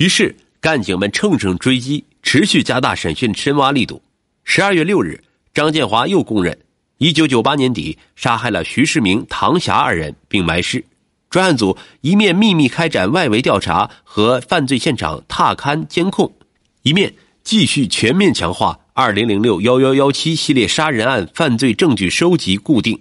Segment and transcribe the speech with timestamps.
[0.00, 4.00] 于是干警们乘胜追击，持续加大审讯深挖力度。
[4.44, 6.58] 十二月六日，张建华又供认，
[6.96, 10.82] 一九九八年底杀害了徐世明、唐霞二人，并埋尸。
[11.28, 16.32] 专案组一面秘密开展外围调查和犯罪现场踏勘监控，
[16.80, 17.12] 一面
[17.44, 22.98] 继续全面强化二零零六幺幺幺七系列杀人案犯罪证据收集固定，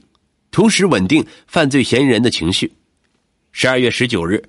[0.51, 2.73] 同时稳定犯罪嫌疑人的情绪。
[3.53, 4.43] 十二月十九日，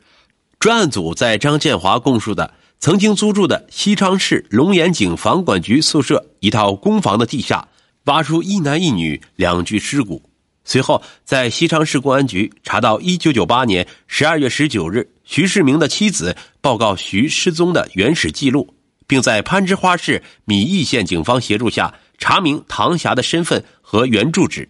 [0.61, 7.67] 专案组在张建华供述的曾经租住的西昌市龙岩井房管局宿舍一套公房的地下，
[8.05, 10.23] 挖出一男一女两具尸骨。
[10.63, 18.75] 随后，在西昌市公安局查到1998年12月19日徐世明的妻子报告徐失踪的原始记录，
[19.07, 24.69] 并在攀枝花市米易县警方协助下查明唐霞的身份和原住址。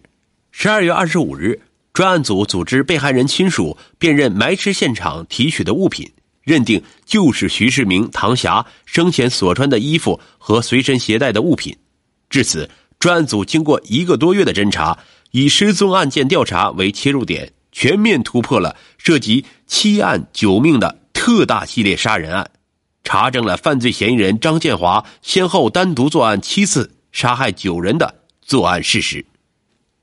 [0.55, 1.61] 12月25日，
[2.01, 11.77] 专案组组织被害人亲属辨认埋尸现场提取的物品，认定就是徐世明、唐霞生前所穿的衣服和随身携带的物品。
[12.27, 14.97] 至此，专案组经过一个多月的侦查。
[15.29, 22.49] 以失踪案件调查为切入点，全面突破了涉及七案九命的特大系列杀人案，
[23.03, 29.23] 查证了犯罪嫌疑人张建华先后单独作案七次，杀害九人的作案事实。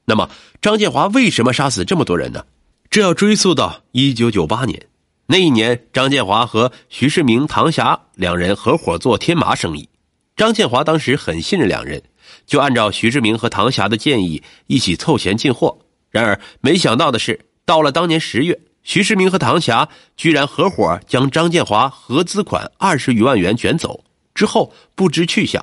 [0.09, 0.31] 那么，
[0.63, 2.47] 张建华为什么杀死这么多人呢？
[2.89, 4.87] 这要追溯到一九九八年，
[5.27, 9.87] 那一年，张建华和徐世明、唐霞两人合伙做天麻生意，
[10.35, 12.03] 张建华当时很信任两人。
[12.47, 15.79] 就按照徐志明和唐霞的建议一起凑钱进货，
[16.11, 25.63] 然而没想到的是，到了当年十月，徐世明和唐霞居然合伙将张建华合资款二十余万元卷走，之后不知去向。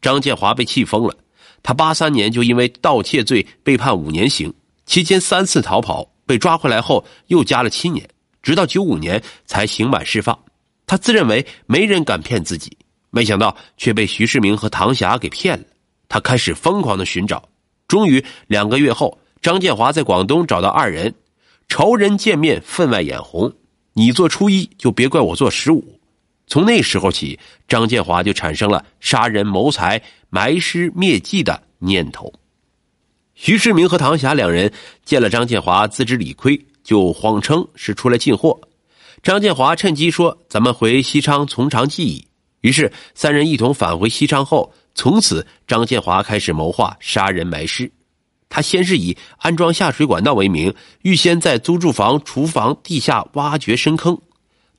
[0.00, 1.14] 张建华被气疯了，
[1.62, 4.52] 他八三年就因为盗窃罪被判五年刑，
[4.86, 8.08] 期间三次逃跑，被抓回来后又加了七年，
[8.42, 10.38] 直到九五年才刑满释放。
[10.86, 12.76] 他自认为没人敢骗自己，
[13.10, 15.64] 没想到却被徐世明和唐霞给骗了。
[16.08, 17.48] 他开始疯狂的寻找，
[17.86, 21.14] 终于两个月后，张建华在广东找到二人，
[21.68, 23.52] 仇人见面分外眼红，
[23.92, 25.99] 你做初一就别怪我做十五。
[26.50, 27.38] 从那时候起，
[27.68, 32.30] 张建华就产生了杀人谋财、埋尸灭迹的念头。
[33.36, 34.70] 徐世明和唐霞两人
[35.04, 38.60] 见了张建华自知理亏，就谎称是出来进货。
[39.22, 42.26] 张建华趁机说：“咱们回西昌从长计议。”
[42.62, 44.74] 于是三人一同返回西昌后。
[44.92, 47.90] 从此，张建华开始谋划杀人埋尸。
[48.48, 54.20] 他先是以安装下水管道为名，预先在租住房厨房地下挖掘深坑。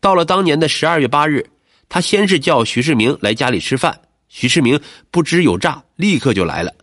[0.01, 1.49] 到了当年的十二月八日，
[1.93, 3.99] 他先是叫徐世明来家里吃饭。
[4.29, 4.79] 徐世明
[5.11, 6.73] 不知有诈，立刻就来了。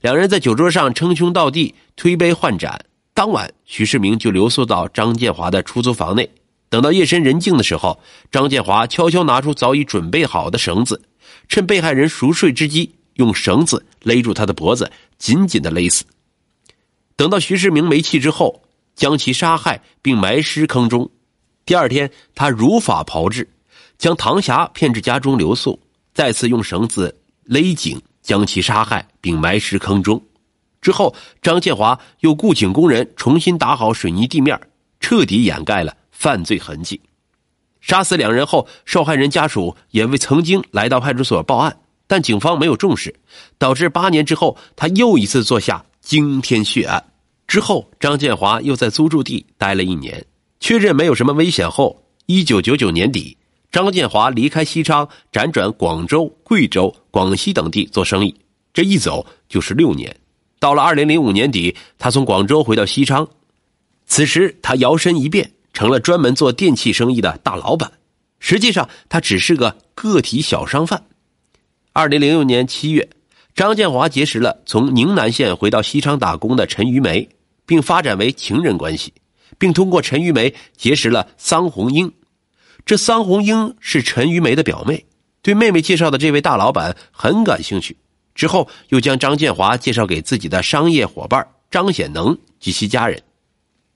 [0.00, 2.84] 两人在酒桌上称兄道弟，推杯换盏。
[3.14, 6.28] 当晚，徐世明就留宿到张建华的出租房内。
[6.68, 8.00] 等到夜深人静的时候，
[8.32, 11.00] 张建华悄悄拿出早已准备好的绳子。
[11.48, 16.04] 趁被害人熟睡之机，用绳子勒住他的脖子，紧紧的勒死。
[17.14, 18.64] 等到徐世明没气之后，
[18.96, 21.08] 将其杀害并埋尸坑中。
[21.64, 23.48] 第二天，他如法炮制，
[23.98, 25.78] 将唐霞骗至家中留宿，
[26.12, 30.22] 再次用绳子勒颈，将其杀害并埋尸坑中。
[30.80, 34.60] 之后，张建华又雇请工人重新打好水泥地面，
[35.00, 37.00] 彻底掩盖了犯罪痕迹。
[37.80, 43.14] 杀死两人后，受害人家属也未曾经来到派出所报案，但警方没有重视，
[43.58, 47.02] 导致八年之后他又一次做下惊天血案。
[47.46, 50.24] 之后，张建华又在租住地待了一年，
[50.60, 53.36] 确认没有什么危险后，一九九九年底，
[53.76, 58.34] 张建华离开西昌，辗转广州、贵州、广西等地做生意，
[58.72, 60.16] 这一走就是六年。
[60.58, 63.28] 到了二零零五年底，他从广州回到西昌，
[64.06, 65.52] 此时他摇身一变。
[65.74, 67.92] 成了专门做电器生意的大老板，
[68.38, 71.04] 实际上他只是个个体小商贩。
[71.92, 73.06] 二零零六年七月，
[73.54, 77.28] 张建华结识了从宁南县回到西昌打工的陈玉梅，
[77.66, 79.12] 并发展为情人关系，
[79.58, 82.10] 并通过陈玉梅结识了桑红英。
[82.86, 85.04] 这桑红英是陈玉梅的表妹，
[85.42, 87.96] 对妹妹介绍的这位大老板很感兴趣。
[88.32, 93.20] 之后又将张建华介绍给自己的商业伙伴张显能及其家人。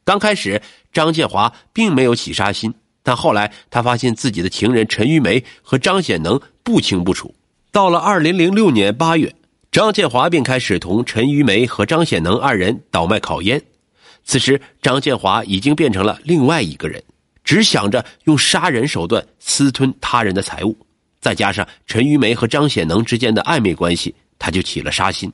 [0.05, 0.61] 刚开始，
[0.93, 7.33] 张建华并没有起杀心，但后来他发现自己的情人陈玉梅和张显能不清不楚。
[7.71, 9.33] 到了二零零六年八月，
[9.71, 13.63] 张建华便开始同陈玉梅和张显能二人倒卖烤烟。
[14.25, 17.01] 此时，张建华已经变成了另外一个人，
[17.51, 20.77] 只想着用杀人手段私吞他人的财物。
[21.21, 25.33] 再加上陈玉梅和张显能之间的暧昧关系，他就起了杀心。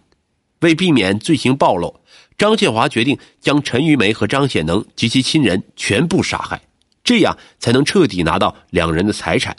[0.61, 2.01] 为避免罪行暴露。
[2.39, 6.59] 张建华决定将陈玉梅和张显能及其亲人全部杀害，
[7.05, 9.55] 这样才能彻底拿到两人的财产。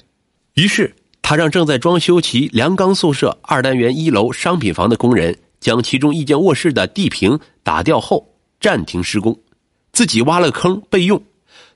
[0.55, 9.39] 于是他让正在装修其梁钢宿舍二单元一楼商品房的工人将其中一间卧室的地坪打掉后暂停施工，
[9.91, 11.21] 自己挖了坑备用。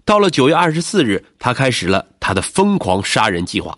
[0.04, 3.78] 到了九月二十四日，他开始了他的疯狂杀人计划。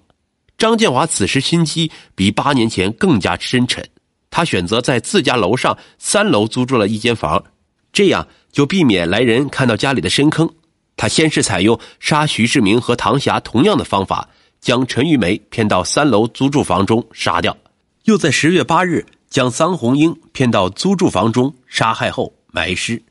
[0.57, 3.85] 张建华此时心机比八年前更加深沉，
[4.29, 7.43] 他选择在自家楼上三楼租住了一间房，
[7.91, 10.49] 这样就避免来人看到家里的深坑。
[10.95, 14.29] 他先是采用杀徐世明和唐霞同样的方法，
[14.61, 17.57] 将陈玉梅骗到三楼租住房中杀掉，
[18.05, 23.01] 又在十月八日将桑红英骗到租住房中杀害后埋尸。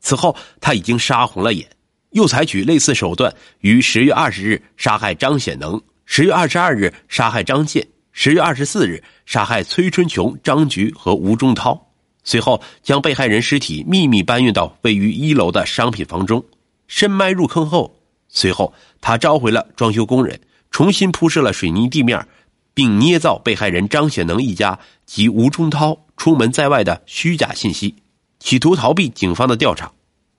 [0.00, 1.68] 此后他已经杀红了眼，
[2.10, 11.88] 又采取类似手段，于十月二十日杀害张显能，十月二十二日杀害张健，十月二十四日杀害崔春琼、张菊和吴中涛，
[12.24, 16.44] 随后将被害人尸体秘密搬运到位于一楼的商品房中。
[16.86, 17.94] 深埋入坑后，
[18.28, 20.40] 随后他召回了装修工人，
[20.70, 22.26] 重新铺设了水泥地面，
[22.72, 27.94] 并捏造被害人张显能一家及吴中涛出门在外的虚假信息，
[28.38, 29.92] 企图逃避警方的调查。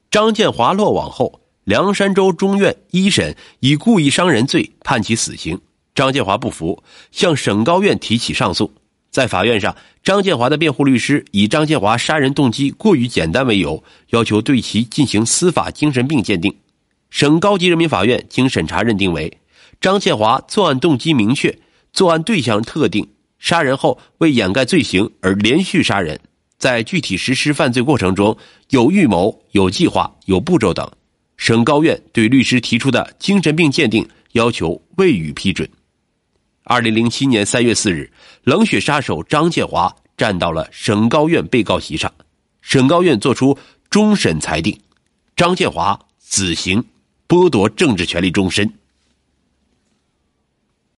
[0.10, 1.40] 张建华落网后，
[1.70, 5.62] 凉山州中院一审以故意伤人罪判其死刑。
[5.94, 8.74] 张建华不服，向省高院提起上诉。
[9.12, 16.52] 在法院上，张建华的辩护律师以张建华杀人动机过于简单为由，要求对其进行司法精神病鉴定。
[17.12, 19.32] 省高级人民法院经审查认定为：
[19.80, 21.56] 张建华作案动机明确，
[21.94, 23.08] 作案对象特定，
[23.38, 26.20] 杀人后为掩盖罪行而连续杀人，
[26.58, 28.36] 在具体实施犯罪过程中
[28.72, 30.92] 有预谋、有计划、有步骤等。
[31.40, 35.68] 省高院对律师提出的精神病鉴定要求未予批准。
[36.64, 38.12] 二零零七年三月四日，
[38.44, 42.14] 冷血杀手张建华站到了省高院被告席上，
[42.62, 43.58] 省高院作出
[43.90, 44.78] 终审裁定，
[45.38, 46.84] 张建华死刑，
[47.26, 48.72] 剥夺政治权利终身。